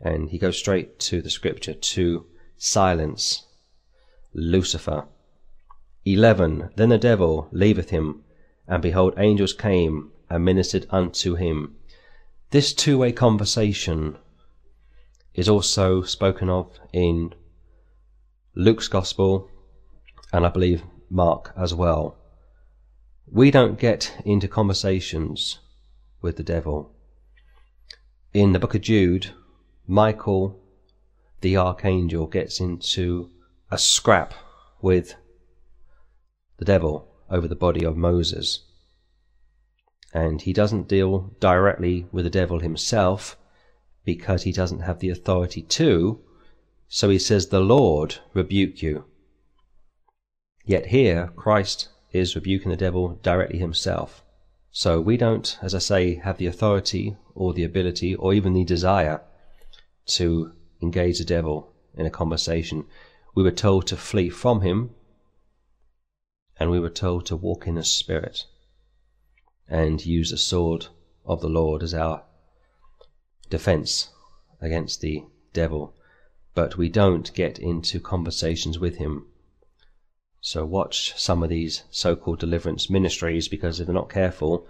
And 0.00 0.30
he 0.30 0.38
goes 0.38 0.56
straight 0.56 0.98
to 1.00 1.20
the 1.20 1.28
Scripture 1.28 1.74
to 1.74 2.24
silence 2.56 3.46
Lucifer. 4.32 5.04
11. 6.06 6.70
Then 6.76 6.88
the 6.88 6.96
devil 6.96 7.48
leaveth 7.52 7.90
him, 7.90 8.24
and 8.66 8.82
behold, 8.82 9.12
angels 9.18 9.52
came 9.52 10.12
and 10.30 10.46
ministered 10.46 10.86
unto 10.88 11.34
him. 11.34 11.76
This 12.52 12.72
two 12.72 12.96
way 12.96 13.12
conversation 13.12 14.16
is 15.34 15.48
also 15.48 16.02
spoken 16.02 16.48
of 16.48 16.78
in 16.92 17.34
Luke's 18.54 18.88
Gospel 18.88 19.48
and 20.32 20.44
I 20.44 20.48
believe 20.48 20.82
Mark 21.08 21.52
as 21.56 21.74
well. 21.74 22.16
We 23.30 23.50
don't 23.50 23.78
get 23.78 24.16
into 24.24 24.48
conversations 24.48 25.58
with 26.20 26.36
the 26.36 26.42
devil. 26.42 26.92
In 28.32 28.52
the 28.52 28.58
book 28.58 28.74
of 28.74 28.82
Jude, 28.82 29.28
Michael, 29.86 30.60
the 31.40 31.56
archangel, 31.56 32.26
gets 32.26 32.60
into 32.60 33.30
a 33.70 33.78
scrap 33.78 34.34
with 34.80 35.14
the 36.58 36.64
devil 36.64 37.08
over 37.30 37.48
the 37.48 37.56
body 37.56 37.84
of 37.84 37.96
Moses. 37.96 38.64
And 40.12 40.42
he 40.42 40.52
doesn't 40.52 40.88
deal 40.88 41.34
directly 41.40 42.06
with 42.12 42.24
the 42.24 42.30
devil 42.30 42.58
himself, 42.58 43.36
because 44.04 44.42
he 44.42 44.52
doesn't 44.52 44.80
have 44.80 44.98
the 44.98 45.10
authority 45.10 45.62
to. 45.62 46.20
So 46.88 47.08
he 47.08 47.18
says, 47.18 47.48
The 47.48 47.60
Lord 47.60 48.16
rebuke 48.34 48.82
you. 48.82 49.04
Yet 50.64 50.86
here, 50.86 51.32
Christ 51.36 51.88
is 52.12 52.34
rebuking 52.34 52.70
the 52.70 52.76
devil 52.76 53.18
directly 53.22 53.58
himself. 53.58 54.24
So 54.72 55.00
we 55.00 55.16
don't, 55.16 55.58
as 55.62 55.74
I 55.74 55.78
say, 55.78 56.14
have 56.16 56.38
the 56.38 56.46
authority 56.46 57.16
or 57.34 57.52
the 57.52 57.64
ability 57.64 58.14
or 58.14 58.32
even 58.34 58.52
the 58.52 58.64
desire 58.64 59.20
to 60.06 60.52
engage 60.82 61.18
the 61.18 61.24
devil 61.24 61.72
in 61.94 62.06
a 62.06 62.10
conversation. 62.10 62.86
We 63.34 63.42
were 63.42 63.50
told 63.50 63.86
to 63.88 63.96
flee 63.96 64.30
from 64.30 64.60
him 64.60 64.90
and 66.58 66.70
we 66.70 66.78
were 66.78 66.90
told 66.90 67.26
to 67.26 67.36
walk 67.36 67.66
in 67.66 67.76
the 67.76 67.84
Spirit 67.84 68.46
and 69.68 70.04
use 70.04 70.30
the 70.30 70.36
sword 70.36 70.88
of 71.24 71.40
the 71.40 71.48
Lord 71.48 71.82
as 71.82 71.94
our 71.94 72.22
defense 73.50 74.10
against 74.60 75.00
the 75.00 75.24
devil, 75.52 75.94
but 76.54 76.76
we 76.76 76.88
don't 76.88 77.34
get 77.34 77.58
into 77.58 78.00
conversations 78.00 78.78
with 78.78 78.96
him. 78.96 79.26
So 80.40 80.64
watch 80.64 81.12
some 81.18 81.42
of 81.42 81.50
these 81.50 81.82
so-called 81.90 82.38
deliverance 82.38 82.88
ministries 82.88 83.48
because 83.48 83.78
if 83.78 83.86
they're 83.86 83.94
not 83.94 84.08
careful, 84.08 84.66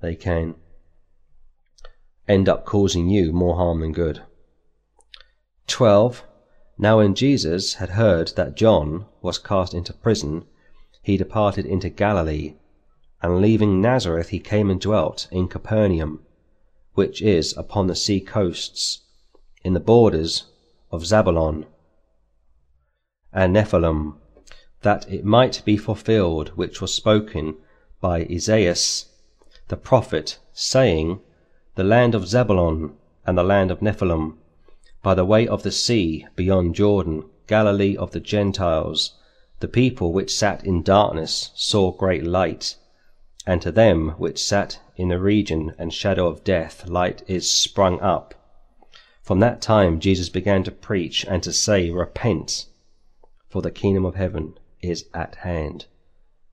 they 0.00 0.14
can 0.14 0.54
end 2.28 2.48
up 2.48 2.64
causing 2.64 3.08
you 3.08 3.32
more 3.32 3.56
harm 3.56 3.80
than 3.80 3.92
good. 3.92 4.22
12. 5.66 6.22
Now 6.78 6.98
when 6.98 7.14
Jesus 7.14 7.74
had 7.74 7.90
heard 7.90 8.28
that 8.36 8.56
John 8.56 9.06
was 9.22 9.38
cast 9.38 9.74
into 9.74 9.92
prison, 9.92 10.44
he 11.02 11.16
departed 11.16 11.66
into 11.66 11.88
Galilee, 11.88 12.54
and 13.22 13.40
leaving 13.40 13.80
Nazareth 13.80 14.30
he 14.30 14.38
came 14.38 14.70
and 14.70 14.80
dwelt 14.80 15.28
in 15.30 15.48
Capernaum 15.48 16.25
which 16.96 17.22
is 17.22 17.56
upon 17.56 17.86
the 17.86 17.94
sea 17.94 18.20
coasts, 18.20 19.02
in 19.62 19.74
the 19.74 19.80
borders 19.80 20.44
of 20.90 21.04
Zabulon 21.04 21.66
and 23.32 23.54
Nephthalim, 23.54 24.14
that 24.82 25.08
it 25.12 25.24
might 25.24 25.62
be 25.64 25.76
fulfilled 25.76 26.48
which 26.56 26.80
was 26.80 26.94
spoken 26.94 27.56
by 28.00 28.22
Esaias 28.24 29.06
the 29.68 29.76
prophet, 29.76 30.38
saying, 30.52 31.20
The 31.74 31.84
land 31.84 32.14
of 32.14 32.26
Zabulon 32.26 32.94
and 33.26 33.36
the 33.36 33.42
land 33.42 33.70
of 33.70 33.80
Nephthalim, 33.80 34.38
by 35.02 35.14
the 35.14 35.24
way 35.24 35.46
of 35.46 35.64
the 35.64 35.72
sea 35.72 36.26
beyond 36.34 36.74
Jordan, 36.74 37.24
Galilee 37.46 37.96
of 37.96 38.12
the 38.12 38.20
Gentiles, 38.20 39.12
the 39.60 39.68
people 39.68 40.12
which 40.12 40.34
sat 40.34 40.64
in 40.64 40.82
darkness 40.82 41.50
saw 41.54 41.92
great 41.92 42.24
light 42.24 42.76
and 43.46 43.62
to 43.62 43.70
them 43.70 44.10
which 44.18 44.42
sat 44.42 44.80
in 44.96 45.08
the 45.08 45.20
region 45.20 45.72
and 45.78 45.94
shadow 45.94 46.26
of 46.26 46.42
death 46.42 46.88
light 46.88 47.22
is 47.28 47.48
sprung 47.48 48.00
up. 48.00 48.34
From 49.22 49.38
that 49.40 49.62
time 49.62 50.00
Jesus 50.00 50.28
began 50.28 50.64
to 50.64 50.70
preach 50.70 51.24
and 51.24 51.42
to 51.44 51.52
say, 51.52 51.90
Repent, 51.90 52.66
for 53.48 53.62
the 53.62 53.70
kingdom 53.70 54.04
of 54.04 54.16
heaven 54.16 54.58
is 54.82 55.06
at 55.14 55.36
hand. 55.36 55.86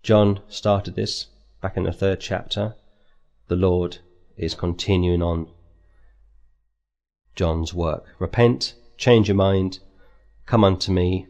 John 0.03 0.41
started 0.47 0.95
this 0.95 1.27
back 1.61 1.77
in 1.77 1.83
the 1.83 1.91
third 1.91 2.19
chapter. 2.19 2.75
The 3.47 3.55
Lord 3.55 3.99
is 4.37 4.53
continuing 4.53 5.23
on 5.23 5.49
John's 7.35 7.73
work. 7.73 8.05
Repent, 8.19 8.75
change 8.97 9.27
your 9.27 9.35
mind, 9.35 9.79
come 10.45 10.63
unto 10.63 10.91
me. 10.91 11.27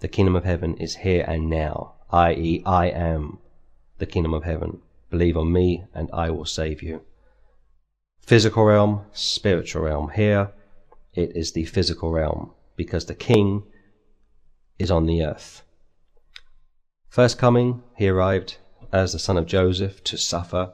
The 0.00 0.08
kingdom 0.08 0.36
of 0.36 0.44
heaven 0.44 0.76
is 0.76 0.96
here 0.96 1.24
and 1.26 1.48
now, 1.48 1.94
i.e., 2.10 2.62
I 2.66 2.86
am 2.88 3.38
the 3.98 4.06
kingdom 4.06 4.34
of 4.34 4.44
heaven. 4.44 4.80
Believe 5.10 5.36
on 5.36 5.52
me, 5.52 5.84
and 5.92 6.08
I 6.12 6.30
will 6.30 6.44
save 6.44 6.82
you. 6.82 7.02
Physical 8.20 8.64
realm, 8.64 9.04
spiritual 9.12 9.82
realm. 9.82 10.10
Here, 10.10 10.52
it 11.14 11.36
is 11.36 11.52
the 11.52 11.64
physical 11.64 12.12
realm, 12.12 12.52
because 12.76 13.06
the 13.06 13.14
king 13.14 13.64
is 14.78 14.90
on 14.90 15.06
the 15.06 15.24
earth. 15.24 15.62
First 17.08 17.38
coming, 17.38 17.82
he 17.96 18.08
arrived 18.08 18.58
as 18.92 19.12
the 19.12 19.18
son 19.18 19.36
of 19.36 19.46
Joseph 19.46 20.02
to 20.04 20.16
suffer. 20.16 20.72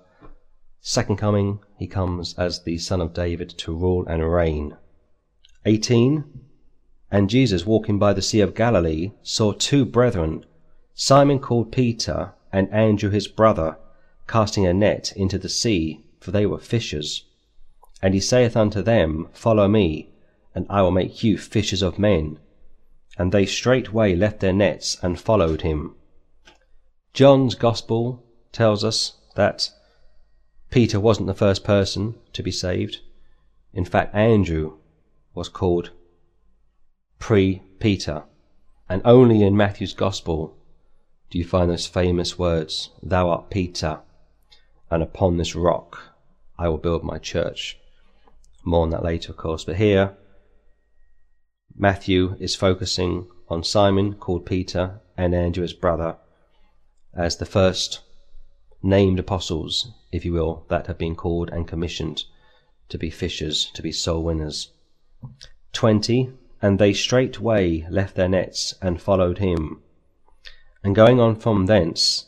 Second 0.80 1.16
coming, 1.16 1.60
he 1.78 1.86
comes 1.86 2.34
as 2.38 2.62
the 2.62 2.76
son 2.76 3.00
of 3.00 3.14
David 3.14 3.48
to 3.58 3.74
rule 3.74 4.06
and 4.06 4.30
reign. 4.30 4.76
18. 5.64 6.24
And 7.10 7.30
Jesus, 7.30 7.64
walking 7.64 7.98
by 7.98 8.12
the 8.12 8.22
Sea 8.22 8.40
of 8.40 8.54
Galilee, 8.54 9.12
saw 9.22 9.52
two 9.52 9.84
brethren, 9.84 10.44
Simon 10.94 11.38
called 11.38 11.72
Peter, 11.72 12.34
and 12.52 12.72
Andrew 12.72 13.10
his 13.10 13.28
brother, 13.28 13.78
casting 14.26 14.66
a 14.66 14.74
net 14.74 15.12
into 15.16 15.38
the 15.38 15.48
sea, 15.48 16.04
for 16.20 16.30
they 16.30 16.46
were 16.46 16.58
fishers. 16.58 17.24
And 18.02 18.14
he 18.14 18.20
saith 18.20 18.56
unto 18.56 18.82
them, 18.82 19.28
Follow 19.32 19.68
me, 19.68 20.10
and 20.54 20.66
I 20.68 20.82
will 20.82 20.90
make 20.90 21.22
you 21.22 21.38
fishers 21.38 21.82
of 21.82 21.98
men. 21.98 22.38
And 23.18 23.32
they 23.32 23.46
straightway 23.46 24.14
left 24.14 24.40
their 24.40 24.52
nets 24.52 24.98
and 25.02 25.18
followed 25.18 25.62
him. 25.62 25.94
John's 27.12 27.54
Gospel 27.54 28.22
tells 28.52 28.84
us 28.84 29.16
that 29.36 29.70
Peter 30.70 31.00
wasn't 31.00 31.26
the 31.26 31.34
first 31.34 31.64
person 31.64 32.16
to 32.32 32.42
be 32.42 32.50
saved. 32.50 32.98
In 33.72 33.84
fact, 33.84 34.14
Andrew 34.14 34.78
was 35.34 35.48
called 35.48 35.90
pre 37.18 37.62
Peter. 37.78 38.24
And 38.88 39.02
only 39.04 39.42
in 39.42 39.56
Matthew's 39.56 39.94
Gospel 39.94 40.56
do 41.30 41.38
you 41.38 41.44
find 41.44 41.70
those 41.70 41.86
famous 41.86 42.38
words, 42.38 42.90
Thou 43.02 43.30
art 43.30 43.50
Peter, 43.50 44.00
and 44.90 45.02
upon 45.02 45.36
this 45.36 45.54
rock 45.54 46.14
I 46.58 46.68
will 46.68 46.78
build 46.78 47.04
my 47.04 47.18
church. 47.18 47.78
More 48.64 48.82
on 48.82 48.90
that 48.90 49.04
later, 49.04 49.32
of 49.32 49.36
course. 49.36 49.64
But 49.64 49.76
here, 49.76 50.16
Matthew 51.76 52.36
is 52.40 52.54
focusing 52.54 53.28
on 53.48 53.62
Simon, 53.62 54.14
called 54.14 54.46
Peter, 54.46 55.00
and 55.16 55.34
Andrew, 55.34 55.62
his 55.62 55.72
brother, 55.72 56.16
as 57.14 57.36
the 57.36 57.46
first 57.46 58.00
named 58.82 59.18
apostles, 59.18 59.90
if 60.12 60.24
you 60.24 60.32
will, 60.32 60.64
that 60.68 60.86
have 60.86 60.98
been 60.98 61.14
called 61.14 61.50
and 61.50 61.68
commissioned 61.68 62.24
to 62.88 62.98
be 62.98 63.10
fishers, 63.10 63.70
to 63.74 63.82
be 63.82 63.92
soul 63.92 64.22
winners. 64.22 64.70
20. 65.72 66.32
And 66.62 66.78
they 66.78 66.92
straightway 66.92 67.86
left 67.90 68.16
their 68.16 68.28
nets 68.28 68.74
and 68.80 69.00
followed 69.00 69.38
him. 69.38 69.82
And 70.82 70.94
going 70.94 71.20
on 71.20 71.36
from 71.36 71.66
thence, 71.66 72.26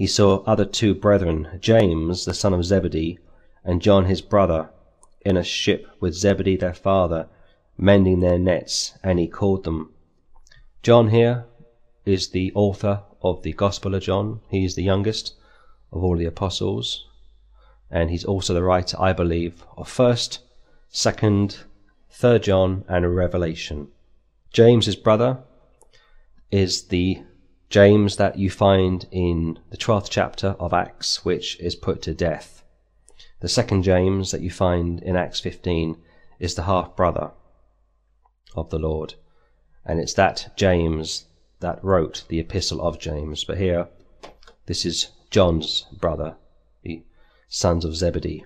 he 0.00 0.06
saw 0.06 0.42
other 0.44 0.64
two 0.64 0.94
brethren, 0.94 1.46
James 1.60 2.24
the 2.24 2.32
son 2.32 2.54
of 2.54 2.64
Zebedee, 2.64 3.18
and 3.62 3.82
John 3.82 4.06
his 4.06 4.22
brother, 4.22 4.70
in 5.26 5.36
a 5.36 5.44
ship 5.44 5.86
with 6.00 6.14
Zebedee 6.14 6.56
their 6.56 6.72
father, 6.72 7.28
mending 7.76 8.20
their 8.20 8.38
nets, 8.38 8.94
and 9.02 9.18
he 9.18 9.28
called 9.28 9.64
them. 9.64 9.92
John 10.82 11.10
here 11.10 11.44
is 12.06 12.30
the 12.30 12.50
author 12.54 13.02
of 13.20 13.42
the 13.42 13.52
Gospel 13.52 13.94
of 13.94 14.02
John. 14.02 14.40
He 14.48 14.64
is 14.64 14.74
the 14.74 14.82
youngest 14.82 15.34
of 15.92 16.02
all 16.02 16.16
the 16.16 16.24
apostles, 16.24 17.06
and 17.90 18.08
he's 18.08 18.24
also 18.24 18.54
the 18.54 18.62
writer, 18.62 18.96
I 18.98 19.12
believe, 19.12 19.64
of 19.76 19.86
First, 19.86 20.38
Second, 20.88 21.58
Third 22.08 22.44
John, 22.44 22.86
and 22.88 23.14
Revelation. 23.14 23.88
James, 24.50 24.86
his 24.86 24.96
brother, 24.96 25.40
is 26.50 26.84
the 26.84 27.22
James 27.70 28.16
that 28.16 28.36
you 28.36 28.50
find 28.50 29.06
in 29.12 29.56
the 29.70 29.76
12th 29.76 30.08
chapter 30.10 30.56
of 30.58 30.74
Acts, 30.74 31.24
which 31.24 31.58
is 31.60 31.76
put 31.76 32.02
to 32.02 32.12
death. 32.12 32.64
The 33.38 33.48
second 33.48 33.84
James 33.84 34.32
that 34.32 34.40
you 34.40 34.50
find 34.50 35.00
in 35.00 35.14
Acts 35.14 35.38
15 35.38 35.96
is 36.40 36.56
the 36.56 36.64
half 36.64 36.96
brother 36.96 37.30
of 38.56 38.70
the 38.70 38.78
Lord. 38.80 39.14
And 39.86 40.00
it's 40.00 40.14
that 40.14 40.52
James 40.56 41.26
that 41.60 41.82
wrote 41.84 42.24
the 42.26 42.40
epistle 42.40 42.82
of 42.82 42.98
James. 42.98 43.44
But 43.44 43.58
here, 43.58 43.86
this 44.66 44.84
is 44.84 45.10
John's 45.30 45.86
brother, 45.92 46.36
the 46.82 47.04
sons 47.48 47.84
of 47.84 47.94
Zebedee. 47.94 48.44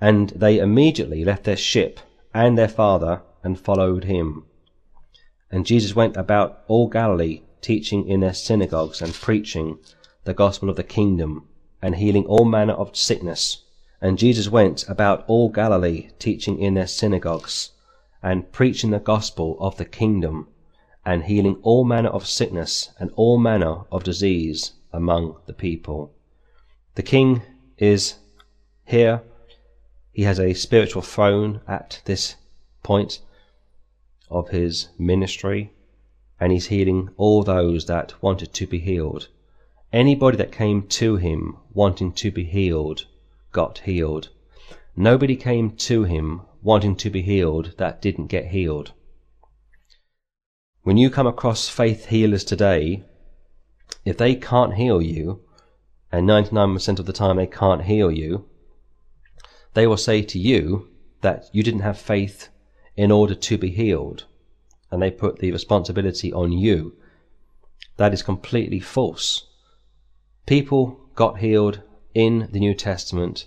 And 0.00 0.30
they 0.30 0.58
immediately 0.58 1.24
left 1.24 1.44
their 1.44 1.56
ship 1.56 2.00
and 2.34 2.58
their 2.58 2.68
father 2.68 3.22
and 3.44 3.58
followed 3.58 4.04
him. 4.04 4.46
And 5.48 5.64
Jesus 5.64 5.94
went 5.94 6.16
about 6.16 6.64
all 6.66 6.88
Galilee, 6.88 7.42
teaching 7.60 8.08
in 8.08 8.20
their 8.20 8.34
synagogues 8.34 9.02
and 9.02 9.12
preaching 9.12 9.78
the 10.24 10.34
gospel 10.34 10.68
of 10.68 10.76
the 10.76 10.84
kingdom 10.84 11.46
and 11.82 11.96
healing 11.96 12.26
all 12.26 12.44
manner 12.44 12.74
of 12.74 12.96
sickness. 12.96 13.64
And 14.00 14.18
Jesus 14.18 14.48
went 14.48 14.88
about 14.88 15.24
all 15.26 15.48
Galilee, 15.48 16.10
teaching 16.18 16.58
in 16.58 16.74
their 16.74 16.86
synagogues 16.86 17.70
and 18.22 18.50
preaching 18.52 18.90
the 18.90 18.98
gospel 18.98 19.56
of 19.60 19.76
the 19.76 19.84
kingdom, 19.84 20.48
and 21.04 21.24
healing 21.24 21.58
all 21.62 21.84
manner 21.84 22.10
of 22.10 22.26
sickness 22.26 22.90
and 22.98 23.10
all 23.16 23.38
manner 23.38 23.84
of 23.90 24.04
disease 24.04 24.72
among 24.92 25.36
the 25.46 25.54
people. 25.54 26.12
The 26.94 27.02
king 27.02 27.42
is 27.78 28.16
here. 28.84 29.22
He 30.12 30.24
has 30.24 30.38
a 30.38 30.52
spiritual 30.52 31.02
throne 31.02 31.60
at 31.66 32.02
this 32.04 32.36
point 32.82 33.20
of 34.28 34.50
his 34.50 34.88
ministry, 34.98 35.72
and 36.40 36.50
he's 36.52 36.66
healing 36.66 37.10
all 37.18 37.42
those 37.42 37.84
that 37.84 38.20
wanted 38.22 38.52
to 38.54 38.66
be 38.66 38.80
healed. 38.80 39.28
Anybody 39.92 40.36
that 40.38 40.50
came 40.50 40.86
to 40.88 41.16
him 41.16 41.58
wanting 41.74 42.12
to 42.14 42.30
be 42.30 42.44
healed 42.44 43.06
got 43.52 43.78
healed. 43.80 44.30
Nobody 44.96 45.36
came 45.36 45.70
to 45.76 46.04
him 46.04 46.42
wanting 46.62 46.96
to 46.96 47.10
be 47.10 47.22
healed 47.22 47.74
that 47.76 48.00
didn't 48.00 48.28
get 48.28 48.46
healed. 48.46 48.92
When 50.82 50.96
you 50.96 51.10
come 51.10 51.26
across 51.26 51.68
faith 51.68 52.06
healers 52.06 52.44
today, 52.44 53.04
if 54.04 54.16
they 54.16 54.34
can't 54.34 54.74
heal 54.74 55.02
you, 55.02 55.40
and 56.10 56.28
99% 56.28 56.98
of 56.98 57.06
the 57.06 57.12
time 57.12 57.36
they 57.36 57.46
can't 57.46 57.82
heal 57.82 58.10
you, 58.10 58.46
they 59.74 59.86
will 59.86 59.96
say 59.96 60.22
to 60.22 60.38
you 60.38 60.88
that 61.20 61.44
you 61.52 61.62
didn't 61.62 61.80
have 61.80 61.98
faith 61.98 62.48
in 62.96 63.10
order 63.10 63.34
to 63.34 63.58
be 63.58 63.70
healed, 63.70 64.24
and 64.90 65.00
they 65.00 65.10
put 65.10 65.38
the 65.38 65.52
responsibility 65.52 66.32
on 66.32 66.52
you. 66.52 66.94
That 67.96 68.12
is 68.12 68.22
completely 68.22 68.80
false. 68.80 69.46
People 70.46 71.00
got 71.14 71.38
healed 71.38 71.80
in 72.14 72.48
the 72.50 72.60
New 72.60 72.74
Testament 72.74 73.46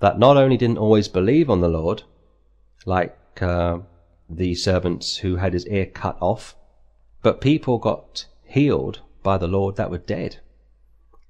that 0.00 0.18
not 0.18 0.36
only 0.36 0.56
didn't 0.56 0.78
always 0.78 1.08
believe 1.08 1.48
on 1.48 1.60
the 1.60 1.68
Lord, 1.68 2.02
like 2.84 3.16
uh, 3.40 3.78
the 4.28 4.54
servants 4.54 5.18
who 5.18 5.36
had 5.36 5.52
his 5.52 5.66
ear 5.68 5.86
cut 5.86 6.16
off, 6.20 6.56
but 7.22 7.40
people 7.40 7.78
got 7.78 8.26
healed 8.44 9.00
by 9.22 9.38
the 9.38 9.46
Lord 9.46 9.76
that 9.76 9.90
were 9.90 9.98
dead. 9.98 10.38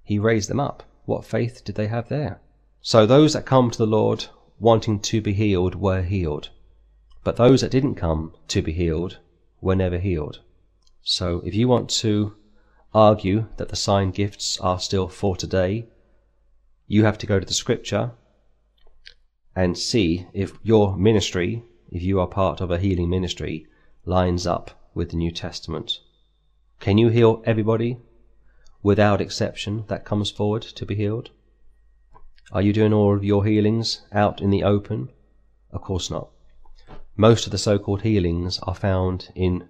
He 0.02 0.18
raised 0.18 0.48
them 0.48 0.58
up. 0.58 0.82
What 1.04 1.24
faith 1.24 1.62
did 1.64 1.74
they 1.74 1.88
have 1.88 2.08
there? 2.08 2.40
So 2.80 3.06
those 3.06 3.34
that 3.34 3.46
come 3.46 3.70
to 3.70 3.78
the 3.78 3.86
Lord 3.86 4.26
wanting 4.58 5.00
to 5.00 5.20
be 5.20 5.32
healed 5.32 5.74
were 5.74 6.02
healed. 6.02 6.48
But 7.24 7.36
those 7.36 7.60
that 7.60 7.70
didn't 7.70 7.94
come 7.94 8.34
to 8.48 8.62
be 8.62 8.72
healed 8.72 9.18
were 9.60 9.76
never 9.76 9.98
healed. 9.98 10.40
So 11.02 11.40
if 11.44 11.54
you 11.54 11.68
want 11.68 11.88
to 11.90 12.34
argue 12.94 13.46
that 13.56 13.68
the 13.68 13.76
sign 13.76 14.10
gifts 14.10 14.58
are 14.60 14.80
still 14.80 15.08
for 15.08 15.36
today, 15.36 15.86
you 16.86 17.04
have 17.04 17.18
to 17.18 17.26
go 17.26 17.38
to 17.38 17.46
the 17.46 17.54
scripture 17.54 18.12
and 19.54 19.78
see 19.78 20.26
if 20.32 20.58
your 20.62 20.96
ministry, 20.96 21.62
if 21.90 22.02
you 22.02 22.20
are 22.20 22.26
part 22.26 22.60
of 22.60 22.70
a 22.70 22.78
healing 22.78 23.08
ministry, 23.08 23.66
lines 24.04 24.46
up 24.46 24.70
with 24.94 25.10
the 25.10 25.16
New 25.16 25.30
Testament. 25.30 26.00
Can 26.80 26.98
you 26.98 27.08
heal 27.08 27.42
everybody 27.46 27.98
without 28.82 29.20
exception 29.20 29.84
that 29.86 30.04
comes 30.04 30.30
forward 30.30 30.62
to 30.62 30.84
be 30.84 30.96
healed? 30.96 31.30
Are 32.50 32.62
you 32.62 32.72
doing 32.72 32.92
all 32.92 33.14
of 33.14 33.24
your 33.24 33.44
healings 33.44 34.02
out 34.10 34.42
in 34.42 34.50
the 34.50 34.64
open? 34.64 35.10
Of 35.70 35.82
course 35.82 36.10
not. 36.10 36.28
Most 37.16 37.46
of 37.46 37.52
the 37.52 37.58
so 37.58 37.78
called 37.78 38.02
healings 38.02 38.58
are 38.60 38.74
found 38.74 39.30
in 39.34 39.68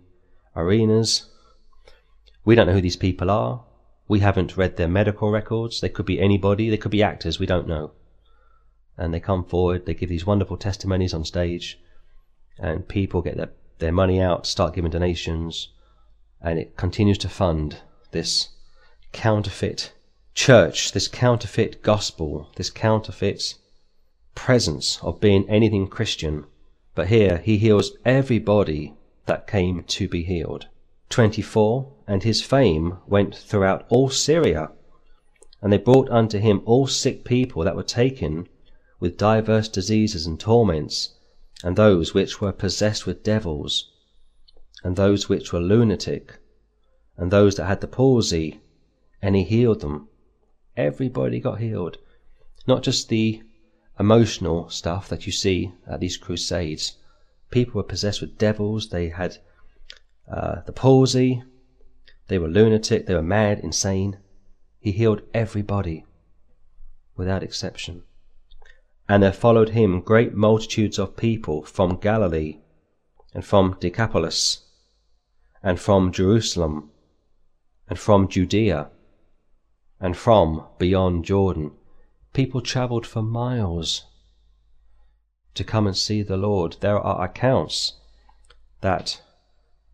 arenas. 0.55 1.27
We 2.45 2.55
don't 2.55 2.67
know 2.67 2.75
who 2.75 2.81
these 2.81 2.97
people 2.97 3.31
are. 3.31 3.65
We 4.09 4.21
haven't 4.21 4.57
read 4.57 4.77
their 4.77 4.89
medical 4.89 5.31
records. 5.31 5.81
They 5.81 5.89
could 5.89 6.07
be 6.07 6.21
anybody. 6.21 6.71
They 6.71 6.77
could 6.77 6.91
be 6.91 7.03
actors. 7.03 7.39
We 7.39 7.47
don't 7.47 7.69
know 7.69 7.93
and 8.97 9.13
they 9.13 9.21
come 9.21 9.45
forward, 9.45 9.87
they 9.87 9.95
give 9.95 10.09
these 10.09 10.27
wonderful 10.27 10.57
testimonies 10.57 11.15
on 11.15 11.25
stage, 11.25 11.79
and 12.59 12.87
people 12.87 13.23
get 13.23 13.37
their, 13.37 13.51
their 13.79 13.93
money 13.93 14.21
out, 14.21 14.47
start 14.47 14.75
giving 14.75 14.91
donations, 14.91 15.69
and 16.41 16.59
it 16.59 16.77
continues 16.77 17.19
to 17.19 17.29
fund 17.29 17.79
this 18.11 18.51
counterfeit 19.13 19.93
church, 20.35 20.93
this 20.93 21.09
counterfeit 21.09 21.83
gospel, 21.83 22.51
this 22.57 22.71
counterfeit 22.71 23.55
presence 24.35 24.99
of 25.03 25.21
being 25.21 25.49
anything 25.49 25.89
Christian. 25.89 26.45
But 26.95 27.09
here 27.09 27.39
he 27.39 27.57
heals 27.57 27.93
everybody 28.05 28.95
that 29.27 29.47
came 29.47 29.83
to 29.85 30.09
be 30.09 30.23
healed. 30.25 30.67
24. 31.09 31.91
And 32.07 32.23
his 32.23 32.43
fame 32.43 32.99
went 33.07 33.35
throughout 33.35 33.87
all 33.89 34.11
Syria, 34.11 34.71
and 35.61 35.73
they 35.73 35.79
brought 35.79 36.11
unto 36.11 36.39
him 36.39 36.61
all 36.65 36.87
sick 36.87 37.25
people 37.25 37.65
that 37.65 37.77
were 37.77 37.83
taken 37.83 38.49
with 39.01 39.17
divers 39.17 39.69
diseases 39.69 40.27
and 40.27 40.39
torments, 40.39 41.15
and 41.65 41.77
those 41.77 42.13
which 42.13 42.41
were 42.41 42.53
possessed 42.53 43.07
with 43.07 43.23
devils, 43.23 43.91
and 44.85 44.97
those 44.97 45.29
which 45.29 45.53
were 45.53 45.61
lunatic, 45.61 46.39
and 47.17 47.31
those 47.31 47.57
that 47.57 47.67
had 47.67 47.81
the 47.81 47.87
palsy, 47.87 48.61
and 49.21 49.37
he 49.37 49.45
healed 49.45 49.81
them. 49.81 50.09
Everybody 50.77 51.41
got 51.41 51.61
healed. 51.61 51.99
Not 52.67 52.83
just 52.83 53.09
the 53.09 53.43
emotional 53.99 54.69
stuff 54.69 55.09
that 55.09 55.27
you 55.27 55.33
see 55.33 55.73
at 55.87 56.01
these 56.01 56.17
crusades. 56.17 56.97
People 57.51 57.75
were 57.75 57.89
possessed 57.89 58.21
with 58.21 58.39
devils, 58.39 58.89
they 58.89 59.11
had 59.11 59.39
uh, 60.31 60.63
the 60.67 60.73
palsy, 60.73 61.43
they 62.29 62.39
were 62.39 62.49
lunatic, 62.49 63.07
they 63.07 63.15
were 63.15 63.23
mad, 63.23 63.61
insane. 63.61 64.19
He 64.79 64.93
healed 64.93 65.23
everybody 65.35 66.05
without 67.17 67.43
exception. 67.43 68.03
And 69.09 69.23
there 69.23 69.33
followed 69.33 69.71
him 69.71 70.01
great 70.01 70.33
multitudes 70.33 70.99
of 70.99 71.17
people 71.17 71.63
from 71.63 71.97
Galilee, 71.97 72.61
and 73.35 73.45
from 73.45 73.77
Decapolis, 73.81 74.65
and 75.63 75.79
from 75.79 76.13
Jerusalem, 76.13 76.91
and 77.89 77.99
from 77.99 78.29
Judea, 78.29 78.91
and 80.01 80.17
from 80.17 80.67
beyond 80.79 81.25
Jordan. 81.25 81.73
People 82.33 82.61
travelled 82.61 83.07
for 83.07 83.23
miles 83.23 84.07
to 85.55 85.65
come 85.65 85.87
and 85.87 85.97
see 85.97 86.23
the 86.23 86.37
Lord. 86.37 86.77
There 86.81 86.99
are 86.99 87.25
accounts 87.25 87.95
that 88.81 89.21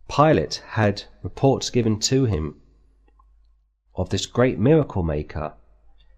Pilate 0.08 0.62
had 0.68 1.04
reports 1.22 1.68
given 1.70 1.98
to 2.00 2.24
him 2.24 2.60
of 3.94 4.10
this 4.10 4.26
great 4.26 4.58
miracle 4.58 5.02
maker. 5.02 5.54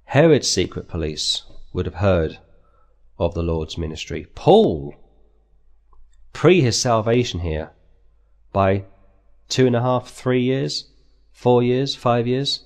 Herod's 0.05 0.51
secret 0.51 0.89
police 0.89 1.43
would 1.73 1.87
have 1.87 1.97
heard 1.97 2.39
of 3.19 3.35
the 3.35 3.43
Lord's 3.43 3.79
ministry. 3.79 4.27
Paul, 4.35 4.95
pre 6.33 6.61
his 6.61 6.81
salvation 6.81 7.41
here, 7.41 7.71
by 8.53 8.85
two 9.49 9.67
and 9.67 9.77
a 9.77 9.81
half, 9.81 10.11
three 10.11 10.43
years, 10.43 10.91
four 11.33 11.63
years, 11.63 11.95
five 11.95 12.27
years, 12.27 12.65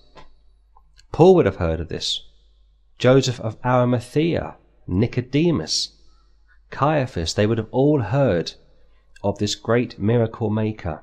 Paul 1.12 1.34
would 1.36 1.46
have 1.46 1.56
heard 1.56 1.80
of 1.80 1.88
this. 1.88 2.22
Joseph 2.98 3.40
of 3.40 3.56
Arimathea, 3.64 4.56
Nicodemus, 4.86 5.92
Caiaphas, 6.70 7.34
they 7.34 7.46
would 7.46 7.58
have 7.58 7.68
all 7.70 8.00
heard 8.00 8.52
of 9.22 9.38
this 9.38 9.54
great 9.54 9.98
miracle 9.98 10.50
maker 10.50 11.02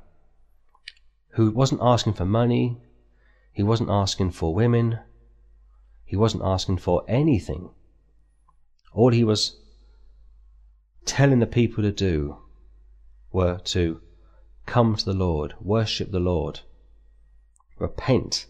who 1.31 1.51
wasn't 1.51 1.81
asking 1.81 2.13
for 2.13 2.25
money, 2.25 2.77
he 3.53 3.63
wasn't 3.63 3.89
asking 3.89 4.31
for 4.31 4.53
women, 4.53 4.99
he 6.05 6.15
wasn't 6.15 6.43
asking 6.43 6.77
for 6.77 7.03
anything. 7.07 7.69
All 8.93 9.11
he 9.11 9.23
was 9.23 9.57
telling 11.05 11.39
the 11.39 11.47
people 11.47 11.83
to 11.83 11.91
do 11.91 12.37
were 13.31 13.59
to 13.59 14.01
come 14.65 14.95
to 14.95 15.05
the 15.05 15.13
Lord, 15.13 15.55
worship 15.59 16.11
the 16.11 16.19
Lord, 16.19 16.61
repent, 17.79 18.45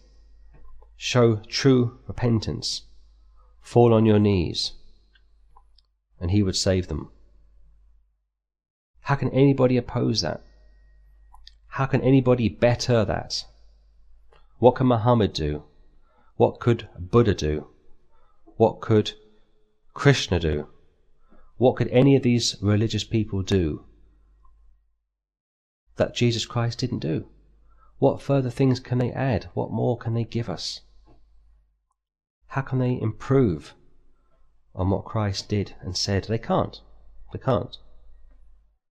show 0.96 1.36
true 1.48 1.98
repentance, 2.06 2.82
fall 3.62 3.94
on 3.94 4.04
your 4.04 4.18
knees, 4.18 4.72
and 6.20 6.30
he 6.30 6.42
would 6.42 6.56
save 6.56 6.88
them. 6.88 7.10
How 9.00 9.14
can 9.14 9.30
anybody 9.30 9.76
oppose 9.76 10.20
that? 10.20 10.42
How 11.68 11.86
can 11.86 12.02
anybody 12.02 12.48
better 12.50 13.04
that? 13.04 13.46
What 14.58 14.76
can 14.76 14.86
Muhammad 14.86 15.32
do? 15.32 15.64
What 16.36 16.60
could 16.60 16.88
Buddha 16.98 17.34
do? 17.34 17.68
What 18.56 18.80
could 18.80 19.12
Krishna 19.94 20.38
do? 20.38 20.68
What 21.56 21.76
could 21.76 21.88
any 21.88 22.16
of 22.16 22.22
these 22.22 22.56
religious 22.60 23.04
people 23.04 23.42
do 23.42 23.84
that 25.96 26.14
Jesus 26.14 26.44
Christ 26.46 26.78
didn't 26.78 26.98
do? 26.98 27.26
What 27.98 28.20
further 28.20 28.50
things 28.50 28.80
can 28.80 28.98
they 28.98 29.12
add? 29.12 29.48
What 29.54 29.70
more 29.70 29.96
can 29.96 30.14
they 30.14 30.24
give 30.24 30.48
us? 30.48 30.80
How 32.52 32.60
can 32.60 32.80
they 32.80 33.00
improve 33.00 33.72
on 34.74 34.90
what 34.90 35.06
Christ 35.06 35.48
did 35.48 35.74
and 35.80 35.96
said? 35.96 36.24
They 36.24 36.36
can't. 36.36 36.82
They 37.32 37.38
can't. 37.38 37.78